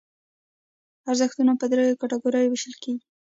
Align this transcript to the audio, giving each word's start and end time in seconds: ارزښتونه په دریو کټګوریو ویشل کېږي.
ارزښتونه 1.11 1.51
په 1.59 1.65
دریو 1.71 1.99
کټګوریو 2.01 2.51
ویشل 2.51 2.73
کېږي. 2.83 3.03